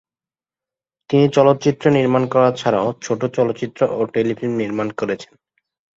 তিনি 1.09 1.25
চলচ্চিত্র 1.29 1.83
নির্মাণ 1.89 2.23
করা 2.27 2.49
ছাড়াও 2.51 2.87
ছোট 3.01 3.21
চলচ্চিত্র 3.35 3.81
ও 3.91 3.99
টেলিফিল্ম 4.13 4.53
নির্মাণ 4.55 4.87
করেছেন। 4.91 5.33